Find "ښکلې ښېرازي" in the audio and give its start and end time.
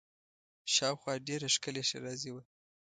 1.55-2.29